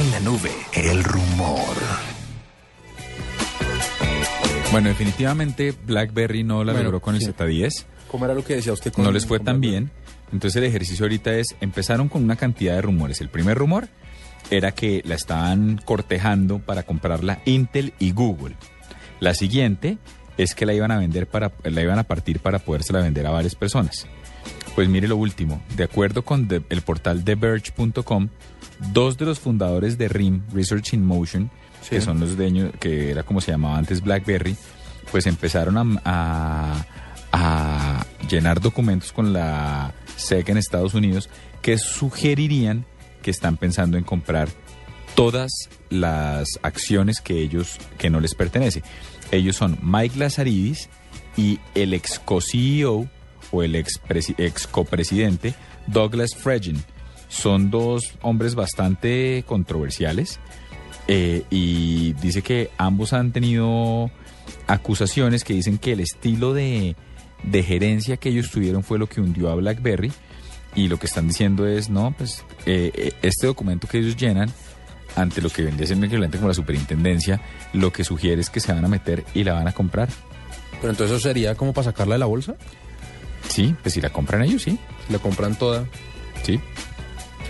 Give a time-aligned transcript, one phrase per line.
[0.00, 1.60] En la nube, el rumor.
[4.72, 7.26] Bueno, definitivamente BlackBerry no la Bueno, logró con el sí.
[7.32, 7.84] Z10.
[8.10, 8.92] ¿Cómo era lo que decía usted?
[8.92, 9.70] con- no les fue tan Blackberry?
[9.86, 9.90] bien.
[10.32, 13.20] Entonces el ejercicio ahorita es, empezaron con una cantidad de rumores.
[13.20, 13.88] El primer rumor
[14.50, 18.56] era que la estaban cortejando para comprarla Intel y Google.
[19.18, 19.98] La siguiente
[20.38, 23.30] es que la iban a vender para, la iban a partir para podérsela vender a
[23.30, 24.06] varias personas.
[24.74, 28.28] Pues mire lo último, de acuerdo con el portal TheVerge.com,
[28.92, 31.50] dos de los fundadores de RIM, Research in Motion,
[31.82, 31.90] Sí.
[31.90, 34.56] que son los dueños, que era como se llamaba antes BlackBerry,
[35.10, 36.86] pues empezaron a, a-
[37.32, 41.28] a llenar documentos con la SEC en Estados Unidos
[41.62, 42.84] que sugerirían
[43.22, 44.48] que están pensando en comprar
[45.14, 45.50] todas
[45.90, 48.82] las acciones que ellos que no les pertenece.
[49.30, 50.88] Ellos son Mike Lazaridis
[51.36, 53.08] y el ex co-CEO
[53.52, 54.00] o el ex,
[54.38, 55.54] ex copresidente
[55.86, 56.82] Douglas Fregin.
[57.28, 60.40] Son dos hombres bastante controversiales
[61.06, 64.10] eh, y dice que ambos han tenido
[64.66, 66.96] acusaciones que dicen que el estilo de,
[67.44, 70.12] de gerencia que ellos tuvieron fue lo que hundió a BlackBerry
[70.74, 74.50] y lo que están diciendo es, no, pues eh, eh, este documento que ellos llenan
[75.16, 77.40] ante lo que vendría siendo equivalente como la superintendencia,
[77.72, 80.08] lo que sugiere es que se van a meter y la van a comprar.
[80.80, 82.56] Pero entonces eso sería como para sacarla de la bolsa.
[83.60, 84.78] Sí, pues si la compran ellos, sí,
[85.10, 85.84] La compran toda.
[86.42, 86.58] sí.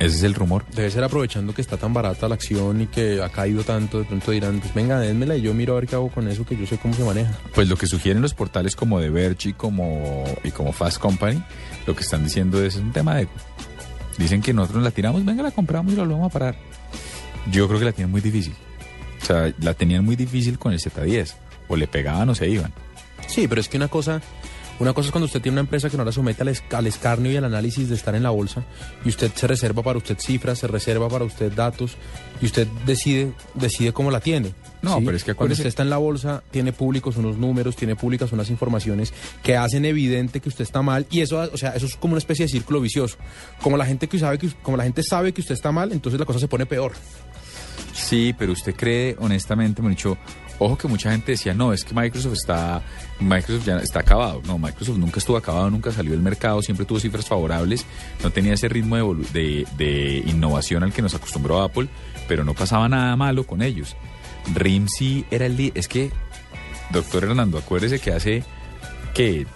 [0.00, 0.64] Ese es el rumor.
[0.74, 4.00] Debe ser aprovechando que está tan barata la acción y que ha caído tanto.
[4.00, 6.44] De pronto dirán, pues venga, dénmela y yo miro a ver qué hago con eso,
[6.44, 7.32] que yo sé cómo se maneja.
[7.54, 11.40] Pues lo que sugieren los portales como The Verge y como, y como Fast Company,
[11.86, 13.28] lo que están diciendo es, es un tema de...
[14.18, 16.56] Dicen que nosotros la tiramos, venga, la compramos y la volvemos a parar.
[17.52, 18.54] Yo creo que la tienen muy difícil.
[19.22, 21.34] O sea, la tenían muy difícil con el Z10.
[21.68, 22.72] O le pegaban o se iban.
[23.28, 24.20] Sí, pero es que una cosa,
[24.80, 26.86] una cosa es cuando usted tiene una empresa que no la somete al, esc- al
[26.86, 28.64] escarnio y al análisis de estar en la bolsa
[29.04, 31.92] y usted se reserva para usted cifras, se reserva para usted datos
[32.40, 34.52] y usted decide decide cómo la tiene.
[34.82, 37.96] No, pero es que cuando usted está en la bolsa tiene públicos unos números, tiene
[37.96, 41.86] públicas unas informaciones que hacen evidente que usted está mal y eso, o sea, eso
[41.86, 43.16] es como una especie de círculo vicioso.
[43.62, 46.18] Como la gente que sabe que como la gente sabe que usted está mal, entonces
[46.20, 46.92] la cosa se pone peor.
[47.92, 50.18] Sí, pero usted cree, honestamente, me dicho,
[50.58, 52.82] ojo que mucha gente decía, no, es que Microsoft está,
[53.20, 54.40] Microsoft ya está acabado.
[54.46, 57.84] No, Microsoft nunca estuvo acabado, nunca salió del mercado, siempre tuvo cifras favorables,
[58.22, 58.96] no tenía ese ritmo
[59.32, 61.88] de, de, innovación al que nos acostumbró Apple,
[62.28, 63.96] pero no pasaba nada malo con ellos.
[64.54, 65.56] RIM sí era el...
[65.56, 66.10] li- Es que,
[66.90, 68.44] doctor Hernando, acuérdese que hace,
[69.14, 69.46] que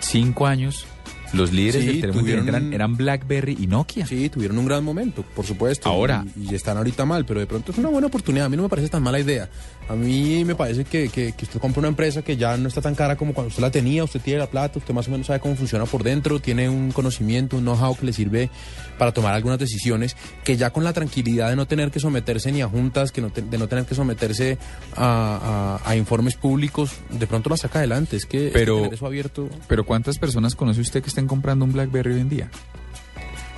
[0.00, 0.86] Cinco años,
[1.32, 4.06] los líderes Sí, del teléfono tuvieron eran, eran BlackBerry y Nokia.
[4.06, 5.88] Sí, tuvieron un gran momento, por supuesto.
[5.88, 6.24] Ahora.
[6.36, 8.46] Y, y están ahorita mal, pero de pronto es una buena oportunidad.
[8.46, 9.48] A mí no me parece tan mala idea.
[9.88, 12.82] A mí me parece que, que, que usted compra una empresa que ya no está
[12.82, 15.26] tan cara como cuando usted la tenía, usted tiene la plata, usted más o menos
[15.28, 18.50] sabe cómo funciona por dentro, tiene un conocimiento, un know-how que le sirve
[18.98, 20.14] para tomar algunas decisiones,
[20.44, 23.30] que ya con la tranquilidad de no tener que someterse ni a juntas, que no
[23.30, 24.58] te- de no tener que someterse
[24.94, 28.16] a, a- a informes públicos, de pronto la saca adelante.
[28.16, 29.48] Es que, es que Pero- tener eso abierto...
[29.68, 32.50] Pero ¿cuántas personas conoce usted que estén comprando un BlackBerry hoy en día?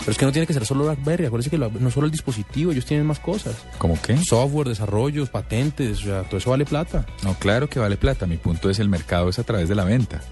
[0.00, 2.10] Pero es que no tiene que ser solo BlackBerry, acuérdese que lo- no solo el
[2.10, 3.54] dispositivo, ellos tienen más cosas.
[3.76, 4.16] ¿Cómo qué?
[4.16, 7.04] Software, desarrollos, patentes, o sea, todo eso vale plata.
[7.22, 8.26] No, claro que vale plata.
[8.26, 10.22] Mi punto es el mercado es a través de la venta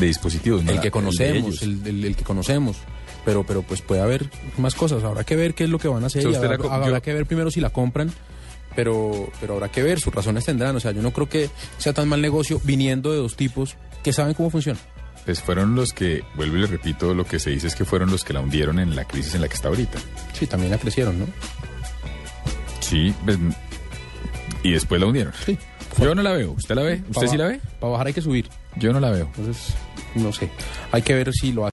[0.00, 0.62] de dispositivos.
[0.66, 2.78] el que conocemos, el, el- el que conocemos.
[3.26, 5.04] Pero, pero pues puede haber más cosas.
[5.04, 6.22] Habrá que ver qué es lo que van a hacer.
[6.22, 6.56] Y habrá,
[6.88, 8.10] yo- que ver primero si la compran.
[8.74, 10.74] Pero, pero habrá que ver, sus razones tendrán.
[10.74, 14.14] O sea, yo no creo que sea tan mal negocio viniendo de dos tipos que
[14.14, 14.80] saben cómo funciona.
[15.24, 18.10] Pues fueron los que, vuelvo y le repito, lo que se dice es que fueron
[18.10, 19.98] los que la hundieron en la crisis en la que está ahorita.
[20.32, 21.26] Sí, también la crecieron, ¿no?
[22.80, 23.38] Sí, pues,
[24.62, 25.32] y después la hundieron.
[25.44, 25.58] Sí.
[25.98, 26.52] Yo no la veo.
[26.52, 27.02] ¿Usted la ve?
[27.08, 27.60] ¿Usted sí la ve?
[27.78, 28.48] Para bajar hay que subir.
[28.76, 29.30] Yo no la veo.
[29.36, 29.74] Entonces,
[30.14, 30.50] no sé.
[30.90, 31.70] Hay que ver si lo hace.